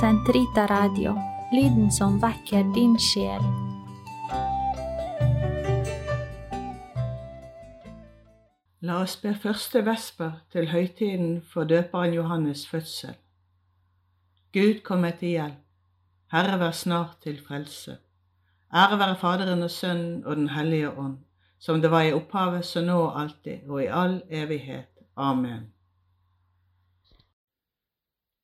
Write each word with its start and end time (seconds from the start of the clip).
Sentrita 0.00 0.66
Radio, 0.66 1.12
lyden 1.52 1.90
som 1.92 2.16
vekker 2.18 2.64
din 2.74 2.96
sjel. 2.98 3.44
La 8.82 8.96
oss 9.04 9.14
be 9.22 9.36
første 9.38 9.84
vesper 9.86 10.32
til 10.50 10.66
høytiden 10.72 11.36
for 11.52 11.70
døperen 11.70 12.16
Johannes' 12.16 12.64
fødsel. 12.66 13.14
Gud 14.50 14.82
kom 14.82 15.06
meg 15.06 15.20
til 15.20 15.36
hjelp. 15.36 15.60
Herre 16.34 16.58
vær 16.58 16.74
snart 16.74 17.20
til 17.22 17.38
frelse. 17.38 18.00
Ære 18.74 18.98
være 18.98 19.20
Faderen 19.20 19.62
og 19.62 19.70
Sønnen 19.70 20.24
og 20.26 20.36
Den 20.36 20.48
hellige 20.48 20.90
ånd, 20.90 21.18
som 21.58 21.80
det 21.80 21.90
var 21.90 22.02
i 22.02 22.12
opphavet, 22.12 22.64
så 22.66 22.82
nå 22.82 22.98
og 22.98 23.20
alltid, 23.20 23.68
og 23.68 23.82
i 23.84 23.86
all 23.86 24.22
evighet. 24.30 24.90
Amen. 25.16 25.73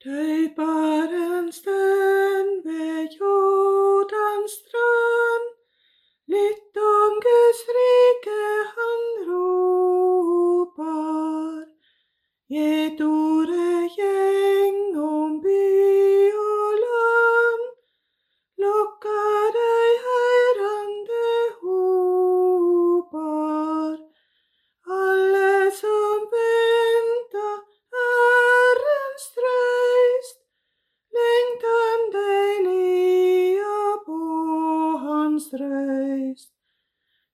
Døperen 0.05 1.53
stund 1.53 2.63
ved 2.65 3.09
Jordans 3.21 4.53
strand, 4.53 5.47
Lytt 6.27 6.77
om 6.77 7.13
Guds 7.27 7.61
rike 7.77 8.43
han 8.77 9.03
ropar. 9.29 10.81
Gjett 12.49 13.01
ordet 13.01 13.50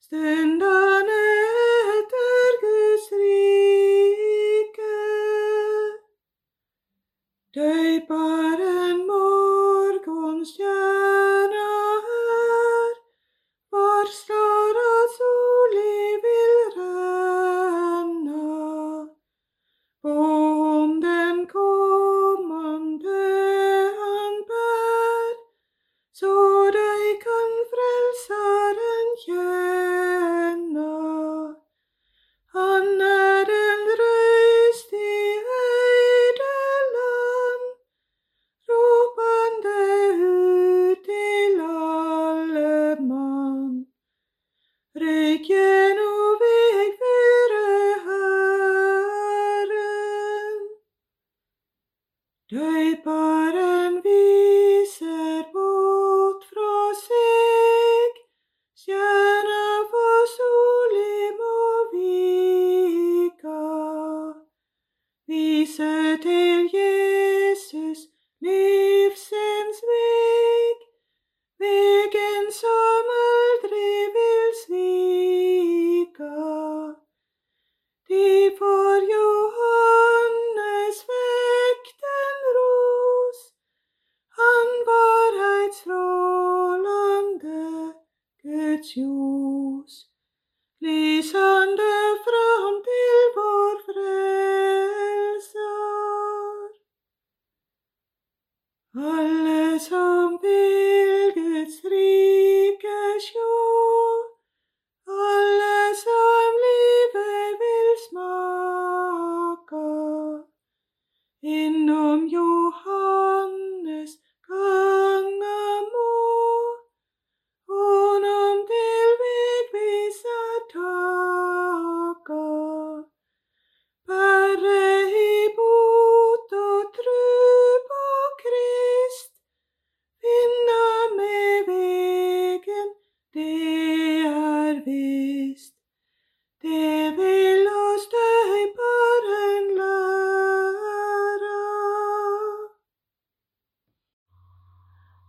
Stundane 0.07 1.19
etter 1.19 1.36
Døyparen 52.97 53.45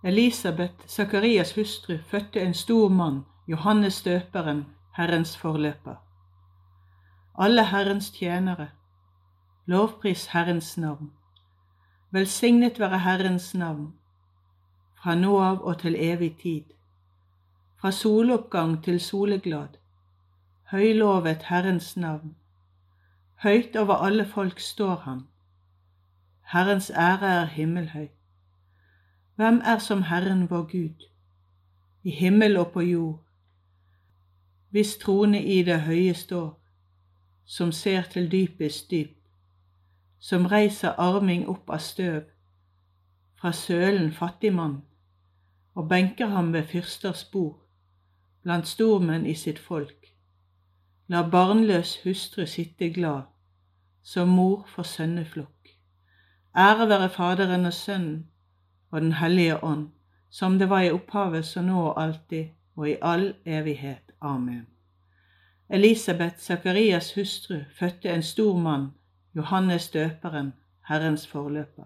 Elisabeth, 0.07 0.85
Sakarias 0.85 1.55
hustru, 1.55 1.97
fødte 1.97 2.41
en 2.41 2.53
stor 2.53 2.89
mann, 2.89 3.25
Johannes 3.47 4.01
døperen, 4.01 4.65
Herrens 4.97 5.37
forløper. 5.37 5.95
Alle 7.37 7.65
Herrens 7.65 8.11
tjenere, 8.11 8.69
lovpris 9.65 10.25
Herrens 10.25 10.77
navn. 10.77 11.11
Velsignet 12.11 12.79
være 12.79 12.99
Herrens 12.99 13.53
navn, 13.55 13.93
fra 15.01 15.15
nå 15.15 15.39
av 15.43 15.59
og 15.61 15.79
til 15.79 15.95
evig 15.99 16.37
tid. 16.41 16.63
Fra 17.81 17.91
soloppgang 17.91 18.83
til 18.83 18.99
soleglad, 18.99 19.75
høylovet 20.71 21.43
Herrens 21.49 21.97
navn. 21.97 22.35
Høyt 23.43 23.75
over 23.75 23.95
alle 23.95 24.25
folk 24.25 24.59
står 24.59 24.95
han. 24.95 25.27
Herrens 26.41 26.89
ære 26.89 27.33
er 27.41 27.45
himmelhøy. 27.45 28.16
Hvem 29.37 29.61
er 29.65 29.77
som 29.77 30.01
Herren 30.01 30.49
vår 30.49 30.61
Gud, 30.61 31.03
i 32.03 32.09
himmel 32.09 32.57
og 32.57 32.71
på 32.71 32.81
jord, 32.81 33.23
hvis 34.69 34.97
trone 34.97 35.43
i 35.43 35.63
det 35.63 35.81
høye 35.81 36.13
står, 36.13 36.47
som 37.45 37.71
ser 37.71 38.01
til 38.01 38.31
dypest 38.31 38.89
dyp, 38.91 39.11
som 40.19 40.45
reiser 40.45 40.97
arming 40.97 41.43
opp 41.53 41.69
av 41.69 41.83
støv, 41.85 42.23
fra 43.37 43.51
sølen 43.53 44.09
fattigmann, 44.11 44.79
og 45.75 45.85
benker 45.89 46.33
ham 46.33 46.49
ved 46.53 46.65
fyrsters 46.71 47.21
bord, 47.23 47.59
blant 48.41 48.67
stormenn 48.67 49.25
i 49.25 49.35
sitt 49.35 49.59
folk. 49.59 50.07
La 51.07 51.21
barnløs 51.29 51.99
hustru 52.07 52.45
sitte 52.45 52.89
glad, 52.89 53.29
som 54.01 54.33
mor 54.33 54.65
for 54.73 54.83
sønneflokk. 54.83 55.69
Ære 56.57 56.89
være 56.89 57.09
Faderen 57.09 57.65
og 57.65 57.73
Sønnen 57.73 58.25
og 58.91 59.01
Den 59.01 59.11
hellige 59.11 59.63
ånd, 59.63 59.89
som 60.29 60.59
det 60.59 60.69
var 60.69 60.81
i 60.81 60.91
opphavet, 60.91 61.45
så 61.45 61.61
nå 61.61 61.81
og 61.81 62.01
alltid, 62.03 62.45
og 62.75 62.89
i 62.89 62.95
all 63.01 63.33
evighet. 63.45 64.11
Amen. 64.21 64.67
Elisabeth, 65.69 66.37
Sakarias 66.37 67.13
hustru, 67.13 67.59
fødte 67.79 68.09
en 68.09 68.23
stor 68.23 68.57
mann, 68.57 68.87
Johannes 69.35 69.89
døperen, 69.89 70.53
Herrens 70.87 71.27
forløper. 71.27 71.83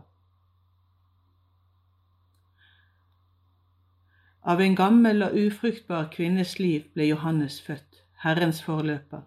Av 4.43 4.61
en 4.61 4.75
gammel 4.75 5.21
og 5.23 5.35
ufruktbar 5.37 6.07
kvinnes 6.13 6.59
liv 6.59 6.87
ble 6.93 7.05
Johannes 7.11 7.59
født, 7.61 8.03
Herrens 8.23 8.63
forløper. 8.63 9.21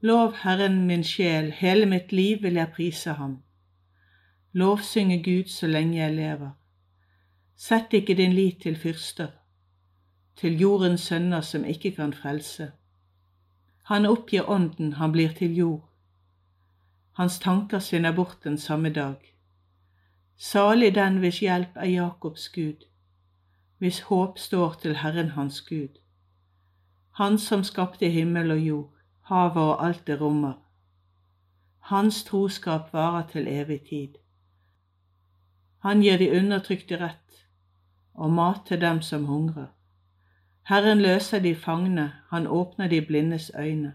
Lov 0.00 0.36
Herren 0.42 0.86
min 0.86 1.04
sjel, 1.04 1.50
hele 1.52 1.86
mitt 1.86 2.12
liv 2.12 2.42
vil 2.42 2.56
jeg 2.56 2.72
prise 2.76 3.12
ham. 3.12 3.42
Lovsynge 4.52 5.22
Gud 5.22 5.48
så 5.48 5.66
lenge 5.66 5.98
jeg 5.98 6.14
lever. 6.14 6.50
Sett 7.56 7.92
ikke 7.92 8.14
din 8.14 8.32
lit 8.32 8.62
til 8.62 8.76
fyrster, 8.76 9.28
til 10.36 10.60
jordens 10.60 11.00
sønner 11.00 11.40
som 11.40 11.64
ikke 11.64 11.90
kan 11.90 12.12
frelse. 12.12 12.72
Han 13.82 14.06
oppgir 14.06 14.48
ånden, 14.48 14.92
han 14.92 15.12
blir 15.12 15.32
til 15.38 15.56
jord. 15.56 15.88
Hans 17.12 17.38
tanker 17.38 17.78
svinner 17.78 18.12
bort 18.16 18.44
den 18.44 18.58
samme 18.58 18.92
dag. 18.92 19.34
Salig 20.36 20.94
den 20.94 21.18
hvis 21.18 21.40
hjelp 21.40 21.76
er 21.76 21.84
Jakobs 21.84 22.48
Gud, 22.48 22.86
hvis 23.78 24.00
håp 24.00 24.38
står 24.38 24.72
til 24.82 24.96
Herren 24.96 25.28
hans 25.28 25.60
Gud. 25.60 26.00
Han 27.10 27.38
som 27.38 27.64
skapte 27.64 28.08
himmel 28.08 28.50
og 28.50 28.58
jord, 28.58 28.94
havet 29.20 29.62
og 29.62 29.86
alt 29.86 30.06
det 30.06 30.20
rommer. 30.20 30.52
Hans 31.78 32.24
troskap 32.24 32.92
varer 32.92 33.26
til 33.26 33.48
evig 33.48 33.80
tid. 33.88 34.08
Han 35.80 36.02
gir 36.02 36.18
de 36.18 36.30
undertrykte 36.36 36.96
rett 37.00 37.44
og 38.14 38.30
mat 38.30 38.66
til 38.66 38.80
dem 38.80 39.02
som 39.02 39.24
hungrer. 39.24 39.70
Herren 40.68 41.00
løser 41.00 41.40
de 41.40 41.54
fangne, 41.54 42.12
han 42.28 42.46
åpner 42.46 42.88
de 42.88 43.00
blindes 43.02 43.50
øyne. 43.58 43.94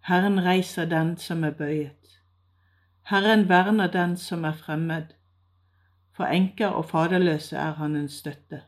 Herren 0.00 0.44
reiser 0.44 0.84
den 0.84 1.16
som 1.16 1.44
er 1.44 1.50
bøyet. 1.50 2.20
Herren 3.02 3.48
verner 3.48 3.86
den 3.86 4.16
som 4.16 4.44
er 4.44 4.52
fremmed. 4.52 5.06
For 6.12 6.24
enker 6.24 6.66
og 6.66 6.84
faderløse 6.84 7.56
er 7.56 7.72
han 7.72 7.96
en 7.96 8.08
støtte. 8.08 8.62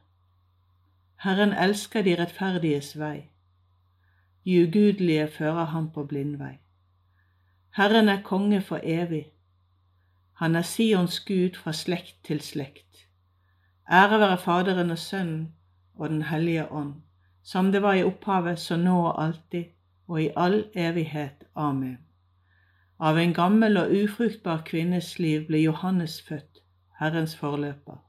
Herren 1.22 1.52
elsker 1.52 2.02
de 2.02 2.16
rettferdiges 2.20 2.98
vei. 2.98 3.30
De 4.44 4.62
ugudelige 4.62 5.28
fører 5.28 5.64
ham 5.64 5.90
på 5.90 6.04
blindvei. 6.04 6.58
Herren 7.76 8.08
er 8.08 8.22
konge 8.22 8.60
for 8.60 8.80
evig. 8.82 9.26
Han 10.36 10.56
er 10.56 10.62
Sions 10.62 11.20
Gud 11.20 11.56
fra 11.56 11.72
slekt 11.72 12.16
til 12.24 12.40
slekt. 12.40 13.06
Ære 13.90 14.20
være 14.20 14.38
Faderen 14.38 14.90
og 14.90 14.98
Sønnen 14.98 15.54
og 15.94 16.08
Den 16.08 16.22
hellige 16.22 16.72
ånd, 16.72 16.94
som 17.42 17.72
det 17.72 17.82
var 17.82 17.92
i 17.92 18.04
opphavet, 18.04 18.58
så 18.58 18.76
nå 18.76 18.96
og 19.06 19.24
alltid, 19.24 19.64
og 20.08 20.22
i 20.22 20.30
all 20.36 20.64
evighet. 20.74 21.44
Amen. 21.54 21.98
Av 23.00 23.18
en 23.18 23.34
gammel 23.34 23.76
og 23.76 23.92
ufruktbar 23.92 24.62
kvinnes 24.66 25.18
liv 25.18 25.46
ble 25.46 25.58
Johannes 25.62 26.22
født, 26.22 26.60
Herrens 27.00 27.36
forløper. 27.36 28.02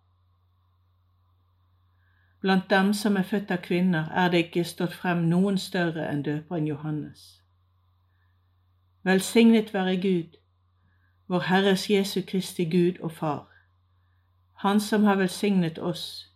Blant 2.41 2.69
dem 2.69 2.93
som 2.93 3.15
er 3.17 3.23
født 3.23 3.51
av 3.51 3.57
kvinner, 3.57 4.11
er 4.11 4.29
det 4.29 4.37
ikke 4.37 4.63
stått 4.63 4.93
frem 4.93 5.25
noen 5.31 5.57
større 5.57 6.09
enn 6.11 6.21
døperen 6.23 6.67
Johannes. 6.67 7.41
Velsignet 9.03 9.73
være 9.73 9.95
Gud, 10.01 10.37
vår 11.27 11.39
Herres 11.39 11.89
Jesu 11.89 12.21
Kristi 12.21 12.63
Gud 12.65 12.99
og 12.99 13.11
Far, 13.11 13.47
Han 14.53 14.79
som 14.79 15.03
har 15.03 15.15
velsignet 15.15 15.79
oss 15.79 16.33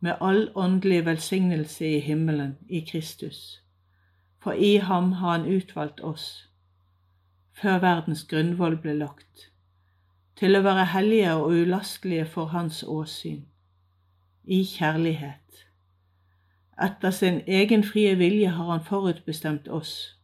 med 0.00 0.16
all 0.20 0.50
åndelig 0.54 1.04
velsignelse 1.06 1.86
i 1.86 2.00
himmelen 2.00 2.58
i 2.68 2.80
Kristus, 2.80 3.62
for 4.42 4.52
i 4.52 4.76
ham 4.76 5.12
har 5.12 5.38
han 5.38 5.46
utvalgt 5.46 6.00
oss, 6.00 6.48
før 7.52 7.78
verdens 7.78 8.24
grunnvoll 8.24 8.76
ble 8.76 8.94
lagt, 8.94 9.50
til 10.36 10.56
å 10.56 10.62
være 10.64 10.84
hellige 10.84 11.34
og 11.34 11.52
ulastelige 11.52 12.26
for 12.26 12.44
hans 12.44 12.82
åsyn, 12.82 13.44
i 14.44 14.64
kjærlighet. 14.64 15.66
Etter 16.82 17.10
sin 17.10 17.42
egen 17.46 17.84
frie 17.84 18.14
vilje 18.16 18.48
har 18.48 18.72
han 18.72 18.84
forutbestemt 18.84 19.68
oss 19.68 20.16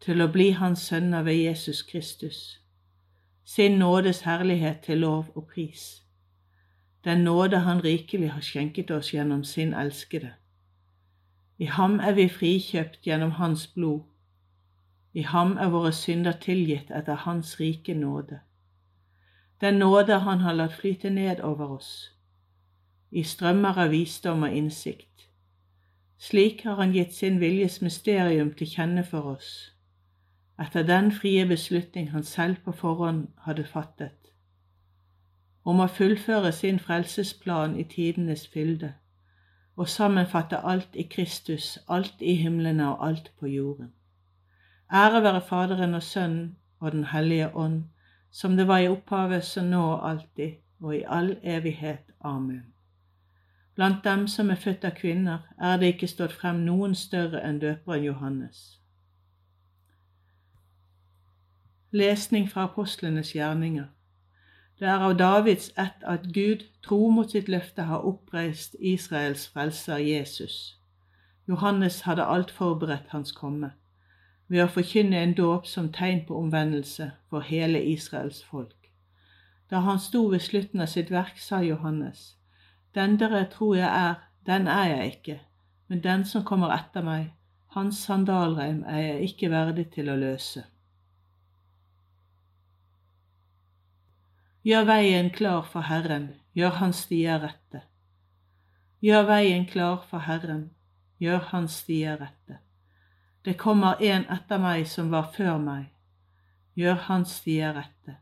til 0.00 0.22
å 0.22 0.30
bli 0.32 0.50
hans 0.50 0.86
sønner 0.86 1.22
ved 1.22 1.34
Jesus 1.34 1.82
Kristus, 1.82 2.61
sin 3.44 3.78
nådes 3.78 4.20
herlighet 4.20 4.80
til 4.80 4.98
lov 4.98 5.24
og 5.34 5.46
pris 5.46 6.02
den 7.04 7.18
nåde 7.18 7.58
Han 7.58 7.84
rikelig 7.84 8.30
har 8.30 8.40
skjenket 8.40 8.90
oss 8.90 9.10
gjennom 9.14 9.44
sin 9.44 9.74
elskede. 9.74 10.32
I 11.58 11.64
ham 11.64 12.00
er 12.00 12.12
vi 12.12 12.28
frikjøpt 12.28 13.02
gjennom 13.02 13.30
Hans 13.30 13.66
blod. 13.66 14.00
I 15.14 15.22
ham 15.22 15.56
er 15.56 15.68
våre 15.68 15.92
synder 15.92 16.32
tilgitt 16.32 16.90
etter 16.90 17.14
Hans 17.14 17.60
rike 17.60 17.94
nåde. 17.94 18.40
Den 19.60 19.74
nåde 19.74 20.18
Han 20.18 20.38
har 20.38 20.52
latt 20.52 20.72
flyte 20.72 21.10
ned 21.10 21.40
over 21.40 21.66
oss, 21.66 22.14
i 23.10 23.22
strømmer 23.22 23.78
av 23.78 23.90
visdom 23.90 24.42
og 24.42 24.54
innsikt. 24.54 25.28
Slik 26.18 26.62
har 26.64 26.74
Han 26.74 26.92
gitt 26.92 27.14
sin 27.14 27.40
viljes 27.40 27.82
mysterium 27.82 28.54
til 28.54 28.66
kjenne 28.66 29.04
for 29.04 29.20
oss, 29.36 29.74
etter 30.60 30.82
den 30.82 31.12
frie 31.12 31.46
beslutning 31.46 32.10
Han 32.10 32.22
selv 32.22 32.56
på 32.64 32.72
forhånd 32.72 33.28
hadde 33.46 33.64
fattet 33.64 34.22
om 35.64 35.80
å 35.80 35.86
fullføre 35.86 36.52
sin 36.52 36.78
frelsesplan 36.82 37.76
i 37.78 37.84
tidenes 37.84 38.46
fylde 38.50 38.92
og 39.76 39.88
sammenfatte 39.88 40.58
alt 40.68 40.96
i 40.98 41.04
Kristus, 41.08 41.78
alt 41.88 42.20
i 42.20 42.34
himlene 42.34 42.88
og 42.90 43.06
alt 43.08 43.30
på 43.40 43.46
jorden. 43.46 43.92
Ære 44.92 45.22
være 45.22 45.40
Faderen 45.40 45.94
og 45.94 46.02
Sønnen 46.02 46.56
og 46.80 46.92
Den 46.92 47.04
hellige 47.04 47.56
ånd, 47.56 47.84
som 48.30 48.56
det 48.56 48.68
var 48.68 48.78
i 48.78 48.88
opphavet, 48.88 49.44
så 49.44 49.62
nå 49.62 49.82
og 49.92 50.10
alltid, 50.10 50.52
og 50.80 50.96
i 50.96 51.02
all 51.06 51.36
evighet. 51.42 52.12
Amen. 52.20 52.64
Blant 53.74 54.04
dem 54.04 54.28
som 54.28 54.50
er 54.50 54.54
født 54.54 54.84
av 54.84 54.90
kvinner, 54.90 55.38
er 55.58 55.76
det 55.76 55.94
ikke 55.94 56.06
stått 56.06 56.32
frem 56.32 56.60
noen 56.66 56.94
større 56.94 57.40
enn 57.40 57.60
døperen 57.60 58.04
Johannes. 58.04 58.81
Lesning 61.94 62.50
fra 62.50 62.62
apostlenes 62.62 63.34
gjerninger. 63.34 63.84
Det 64.78 64.88
er 64.88 65.02
av 65.04 65.18
Davids 65.18 65.66
ett 65.78 66.06
at 66.08 66.22
Gud, 66.32 66.62
tro 66.82 67.10
mot 67.10 67.30
sitt 67.30 67.50
løfte, 67.52 67.82
har 67.82 68.06
oppreist 68.08 68.76
Israels 68.80 69.44
frelser 69.52 70.00
Jesus. 70.00 70.78
Johannes 71.48 72.00
hadde 72.00 72.24
alt 72.24 72.50
forberedt 72.50 73.12
hans 73.12 73.34
komme, 73.36 73.70
ved 74.48 74.64
å 74.64 74.70
forkynne 74.72 75.20
en 75.20 75.36
dåp 75.36 75.68
som 75.68 75.92
tegn 75.92 76.24
på 76.24 76.40
omvendelse 76.40 77.10
for 77.28 77.44
hele 77.44 77.84
Israels 77.84 78.40
folk. 78.44 78.88
Da 79.70 79.84
han 79.84 80.00
sto 80.00 80.24
ved 80.32 80.40
slutten 80.40 80.80
av 80.80 80.88
sitt 80.88 81.12
verk, 81.12 81.36
sa 81.36 81.60
Johannes, 81.60 82.38
Den 82.94 83.20
dere 83.20 83.44
tror 83.52 83.76
jeg 83.76 83.92
er, 83.92 84.14
den 84.46 84.66
er 84.66 84.88
jeg 84.96 85.12
ikke, 85.12 85.40
men 85.88 86.00
den 86.00 86.24
som 86.24 86.44
kommer 86.44 86.72
etter 86.72 87.04
meg, 87.04 87.32
hans 87.76 88.00
sandalreim 88.00 88.84
er 88.88 89.00
jeg 89.00 89.22
ikke 89.32 89.50
verdig 89.50 89.90
til 89.92 90.08
å 90.08 90.16
løse. 90.16 90.71
Gjør 94.62 94.84
veien 94.86 95.30
klar 95.34 95.64
for 95.66 95.82
Herren, 95.88 96.28
gjør 96.54 96.76
hans 96.78 97.00
stier 97.06 97.40
rette. 97.42 97.80
Gjør 99.02 99.24
veien 99.26 99.64
klar 99.66 100.04
for 100.06 100.22
Herren, 100.22 100.68
gjør 101.18 101.48
hans 101.50 101.80
stier 101.82 102.20
rette. 102.20 102.60
Det 103.42 103.56
kommer 103.58 103.98
en 103.98 104.28
etter 104.30 104.62
meg 104.62 104.86
som 104.86 105.10
var 105.10 105.32
før 105.34 105.58
meg, 105.58 105.88
gjør 106.78 107.00
hans 107.08 107.34
stier 107.40 107.74
rette. 107.74 108.16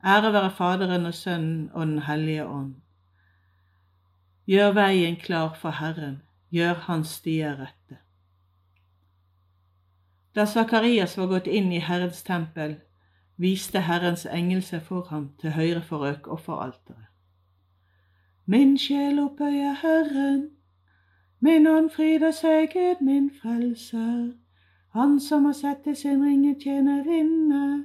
Ære 0.00 0.32
være 0.32 0.54
Faderen 0.56 1.06
og 1.06 1.14
Sønnen 1.14 1.70
og 1.74 1.86
Den 1.86 2.02
hellige 2.08 2.46
ånd. 2.46 2.74
Gjør 4.48 4.72
veien 4.72 5.16
klar 5.20 5.52
for 5.60 5.76
Herren, 5.76 6.22
gjør 6.48 6.80
hans 6.88 7.12
stier 7.20 7.60
rette. 7.60 8.00
Da 10.32 10.46
Sakarias 10.46 11.18
var 11.18 11.28
gått 11.28 11.46
inn 11.50 11.72
i 11.72 11.84
Herrens 11.84 12.22
tempel, 12.24 12.78
viste 13.38 13.80
Herrens 13.86 14.26
engel 14.26 14.62
seg 14.66 14.82
for 14.82 15.06
ham 15.10 15.30
til 15.40 15.54
høyre 15.54 15.82
for 15.82 16.02
røkofferalteret. 16.02 17.06
Min 18.46 18.78
sjel 18.78 19.18
opphøyer 19.22 19.76
Herren, 19.82 20.50
min 21.40 21.66
ånd 21.66 21.90
fryder 21.90 22.32
seg 22.34 22.72
Gud 22.72 23.04
min 23.04 23.30
frelser, 23.42 24.32
Han 24.92 25.20
som 25.20 25.44
har 25.44 25.52
sett 25.52 25.82
til 25.84 25.96
sin 25.96 26.24
ringe 26.24 26.54
tjenerinne. 26.60 27.84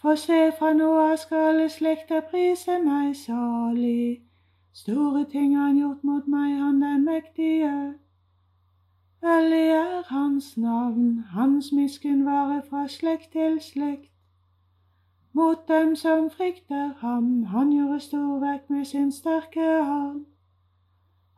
For 0.00 0.14
se, 0.14 0.52
fra 0.58 0.72
nå 0.72 0.90
av 1.00 1.16
skal 1.16 1.64
slekter 1.70 2.20
prise 2.30 2.76
meg 2.84 3.16
salig, 3.16 4.20
store 4.72 5.24
ting 5.32 5.56
har 5.56 5.70
han 5.70 5.80
gjort 5.80 6.04
mot 6.04 6.28
meg, 6.28 6.52
han 6.60 6.82
den 6.84 7.04
mektige. 7.04 7.72
Hellig 9.24 9.66
er 9.80 10.06
hans 10.12 10.56
navn, 10.56 11.24
hans 11.32 11.72
miskunn 11.72 12.22
varer 12.28 12.62
fra 12.68 12.86
slekt 12.88 13.32
til 13.32 13.58
slekt 13.60 14.09
mot 15.32 15.68
dem 15.68 15.96
som 15.96 16.30
frykter 16.30 16.92
ham. 16.96 17.42
Han 17.42 17.72
gjorde 17.72 18.00
storverk 18.00 18.70
med 18.70 18.84
sin 18.84 19.12
sterke 19.12 19.80
arm. 19.80 20.26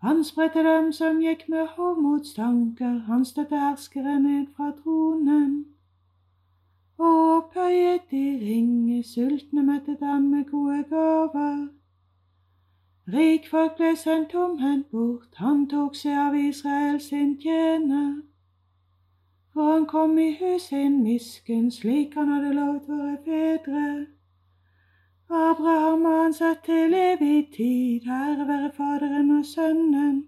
Han 0.03 0.25
spredte 0.25 0.63
dem 0.65 0.93
som 0.93 1.21
gikk 1.21 1.49
med 1.49 1.67
hovmodstanker, 1.67 2.99
han 2.99 3.25
støtte 3.25 3.59
herskere 3.59 4.21
ned 4.21 4.47
fra 4.57 4.73
tronen. 4.83 5.67
Og 6.99 7.37
opphøyet 7.37 8.11
de 8.11 8.25
ringe, 8.41 9.03
sultne 9.03 9.63
mettet 9.63 10.01
dem 10.01 10.23
med 10.23 10.45
gode 10.51 10.83
gaver. 10.91 11.69
Rikfolk 13.13 13.77
ble 13.77 13.97
sendt 13.97 14.31
tomhendt 14.31 14.91
bort, 14.91 15.35
han 15.37 15.69
tok 15.71 15.95
seg 15.95 16.19
av 16.19 16.35
Israel 16.39 17.01
sin 17.01 17.39
tjener 17.41 18.32
for 19.53 19.73
han 19.73 19.87
kom 19.87 20.19
i 20.19 20.33
hu 20.41 20.59
sin 20.59 21.03
misken, 21.03 21.71
slik 21.71 22.15
han 22.15 22.29
hadde 22.29 22.53
lovt 22.57 22.89
våre 22.89 23.17
fedre. 23.25 24.07
Abraham 25.33 26.05
har 26.05 26.23
han 26.23 26.35
satt 26.35 26.65
til 26.65 26.95
evig 26.95 27.49
tid, 27.57 28.09
ære 28.09 28.47
være 28.49 28.71
Faderen 28.77 29.31
og 29.39 29.45
Sønnen 29.47 30.23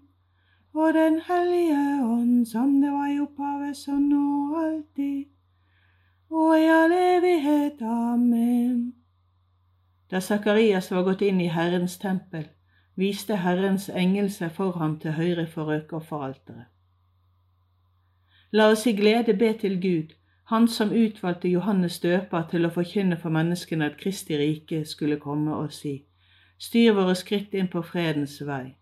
og 0.73 0.93
Den 0.93 1.21
hellige 1.27 2.03
ånd, 2.03 2.45
som 2.45 2.81
det 2.81 2.91
var 2.91 3.07
i 3.07 3.19
opphavet, 3.19 3.77
så 3.77 3.91
nå 3.91 4.23
og 4.51 4.63
alltid, 4.65 5.25
og 6.29 6.59
i 6.59 6.65
all 6.67 6.91
evighet. 6.91 7.81
Amen. 7.81 8.93
Da 10.11 10.19
Sakarias 10.19 10.91
var 10.91 11.07
gått 11.07 11.21
inn 11.21 11.39
i 11.41 11.47
Herrens 11.47 11.97
tempel, 11.97 12.49
viste 12.95 13.39
Herrens 13.39 13.87
engel 13.89 14.29
seg 14.31 14.51
for 14.51 14.75
ham 14.81 14.99
til 14.99 15.15
høyre 15.15 15.47
for 15.47 15.71
røkofferalteret. 15.71 16.74
La 18.55 18.69
oss 18.71 18.85
i 18.87 18.93
glede 18.95 19.33
be 19.35 19.53
til 19.59 19.81
Gud, 19.81 20.13
Han 20.45 20.67
som 20.67 20.91
utvalgte 20.91 21.49
Johannes 21.49 21.99
døper 21.99 22.43
til 22.49 22.67
å 22.67 22.69
forkynne 22.69 23.17
for 23.17 23.33
menneskene 23.33 23.87
at 23.89 23.97
Kristi 23.97 24.37
rike 24.37 24.83
skulle 24.85 25.17
komme 25.19 25.55
og 25.57 25.71
si, 25.73 25.95
styr 26.61 26.93
våre 26.93 27.15
skritt 27.17 27.55
inn 27.57 27.67
på 27.73 27.81
fredens 27.81 28.37
vei. 28.45 28.75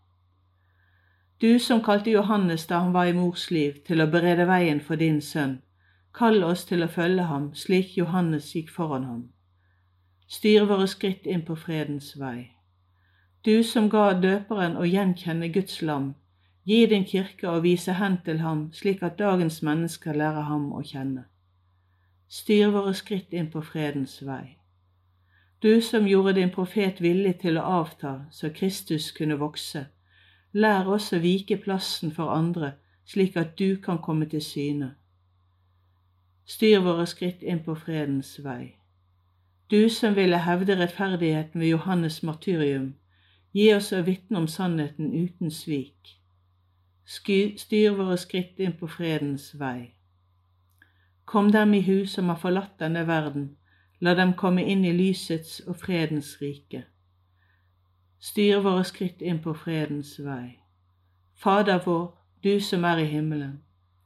Du 1.42 1.60
som 1.60 1.80
kalte 1.82 2.12
Johannes 2.12 2.68
da 2.68 2.82
han 2.84 2.92
var 2.94 3.08
i 3.08 3.16
mors 3.16 3.50
liv, 3.52 3.80
til 3.88 4.04
å 4.04 4.10
berede 4.12 4.46
veien 4.46 4.82
for 4.82 5.00
din 5.00 5.22
sønn, 5.22 5.62
kall 6.14 6.44
oss 6.44 6.66
til 6.70 6.84
å 6.84 6.92
følge 6.92 7.30
ham 7.32 7.50
slik 7.56 7.98
Johannes 7.98 8.52
gikk 8.56 8.70
foran 8.76 9.08
ham. 9.08 9.24
Styr 10.28 10.68
våre 10.68 10.88
skritt 10.88 11.26
inn 11.26 11.48
på 11.48 11.56
fredens 11.56 12.14
vei. 12.20 12.52
Du 13.46 13.64
som 13.64 13.90
ga 13.90 14.12
døperen 14.14 14.78
å 14.78 14.84
gjenkjenne 14.84 15.50
Guds 15.56 15.82
lam, 15.82 16.14
gi 16.66 16.86
din 16.86 17.06
kirke 17.06 17.50
og 17.50 17.64
vise 17.64 17.94
hen 17.94 18.18
til 18.26 18.40
ham, 18.40 18.70
slik 18.74 19.04
at 19.04 19.20
dagens 19.20 19.62
mennesker 19.62 20.14
lærer 20.14 20.48
ham 20.48 20.72
å 20.74 20.82
kjenne. 20.82 21.26
Styr 22.28 22.72
våre 22.72 22.94
skritt 22.94 23.34
inn 23.34 23.50
på 23.52 23.62
fredens 23.62 24.22
vei. 24.26 24.58
Du 25.64 25.82
som 25.82 26.08
gjorde 26.08 26.34
din 26.40 26.52
profet 26.52 27.02
villig 27.02 27.38
til 27.44 27.58
å 27.60 27.68
avta 27.82 28.14
så 28.32 28.50
Kristus 28.56 29.12
kunne 29.16 29.38
vokse, 29.40 29.86
lær 30.54 30.88
oss 30.92 31.12
å 31.14 31.20
vike 31.24 31.58
plassen 31.58 32.12
for 32.12 32.32
andre, 32.32 32.74
slik 33.06 33.38
at 33.38 33.56
du 33.60 33.78
kan 33.84 34.00
komme 34.00 34.26
til 34.32 34.42
syne. 34.44 34.94
Styr 36.46 36.82
våre 36.84 37.06
skritt 37.08 37.44
inn 37.44 37.62
på 37.64 37.76
fredens 37.80 38.36
vei. 38.44 38.76
Du 39.72 39.90
som 39.90 40.16
ville 40.16 40.38
hevde 40.38 40.76
rettferdigheten 40.80 41.62
ved 41.62 41.72
Johannes' 41.76 42.24
martyrium, 42.24 42.94
gi 43.54 43.72
oss 43.74 43.94
å 43.94 44.04
vitne 44.04 44.44
om 44.44 44.48
sannheten 44.48 45.14
uten 45.14 45.52
svik. 45.52 46.18
Styr 47.06 47.96
våre 47.98 48.16
skritt 48.18 48.60
inn 48.64 48.78
på 48.80 48.88
fredens 48.88 49.50
vei. 49.60 49.92
Kom 51.26 51.52
dem 51.52 51.74
i 51.74 51.82
hu 51.84 52.06
som 52.08 52.30
har 52.32 52.38
forlatt 52.40 52.78
denne 52.80 53.04
verden, 53.08 53.58
la 54.00 54.14
dem 54.16 54.34
komme 54.40 54.64
inn 54.64 54.86
i 54.88 54.94
lysets 54.96 55.60
og 55.68 55.82
fredens 55.82 56.38
rike. 56.40 56.86
Styr 58.24 58.62
våre 58.64 58.86
skritt 58.88 59.22
inn 59.22 59.42
på 59.44 59.52
fredens 59.54 60.14
vei. 60.24 60.60
Fader 61.36 61.82
vår, 61.84 62.06
du 62.44 62.60
som 62.60 62.86
er 62.88 63.02
i 63.04 63.10
himmelen. 63.12 63.58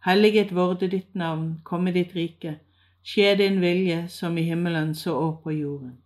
Helliget 0.01 0.55
vorde 0.55 0.89
ditt 0.89 1.13
navn, 1.13 1.59
komme 1.63 1.93
ditt 1.93 2.15
rike. 2.15 2.55
Skje 3.05 3.35
din 3.37 3.59
vilje 3.61 4.07
som 4.09 4.37
i 4.37 4.45
himmelen 4.47 4.95
så 4.95 5.13
òg 5.19 5.43
på 5.43 5.53
jorden. 5.53 5.99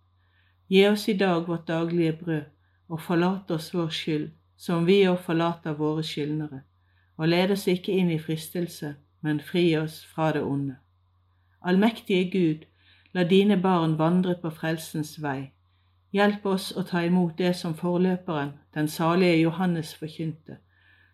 Gi 0.68 0.84
oss 0.88 1.08
i 1.08 1.16
dag 1.16 1.48
vårt 1.48 1.64
daglige 1.68 2.12
brød, 2.20 2.44
og 2.88 3.00
forlat 3.00 3.50
oss 3.50 3.72
vår 3.74 3.88
skyld, 3.88 4.28
som 4.56 4.84
vi 4.86 5.00
òg 5.08 5.18
forlater 5.24 5.72
våre 5.80 6.04
skyldnere 6.04 6.62
og 7.22 7.28
led 7.28 7.52
oss 7.54 7.68
ikke 7.70 7.92
inn 7.94 8.08
i 8.10 8.18
fristelse, 8.18 8.94
men 9.22 9.40
fri 9.40 9.76
oss 9.78 10.00
fra 10.14 10.32
det 10.34 10.42
onde. 10.42 10.74
Allmektige 11.62 12.30
Gud, 12.30 12.64
la 13.14 13.22
dine 13.24 13.60
barn 13.62 13.94
vandre 13.98 14.34
på 14.42 14.50
frelsens 14.50 15.12
vei. 15.22 15.52
Hjelp 16.12 16.46
oss 16.50 16.72
å 16.76 16.82
ta 16.88 17.04
imot 17.06 17.38
det 17.38 17.52
som 17.56 17.76
forløperen, 17.78 18.50
den 18.74 18.88
salige 18.88 19.36
Johannes, 19.38 19.94
forkynte, 19.94 20.56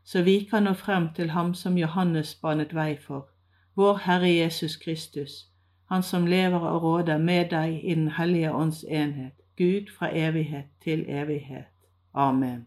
så 0.05 0.23
vi 0.25 0.39
kan 0.51 0.65
nå 0.65 0.73
frem 0.81 1.11
til 1.15 1.35
ham 1.37 1.53
som 1.55 1.77
Johannes 1.77 2.33
banet 2.41 2.73
vei 2.75 2.95
for, 2.97 3.29
vår 3.77 4.01
Herre 4.07 4.33
Jesus 4.33 4.81
Kristus, 4.81 5.45
Han 5.89 6.03
som 6.03 6.27
lever 6.27 6.61
og 6.61 6.83
råder 6.83 7.19
med 7.19 7.51
deg 7.51 7.85
i 7.85 7.95
Den 7.95 8.09
hellige 8.09 8.53
ånds 8.53 8.85
enhet, 8.85 9.33
Gud 9.57 9.93
fra 9.99 10.11
evighet 10.13 10.67
til 10.85 11.05
evighet. 11.09 11.73
Amen. 12.15 12.67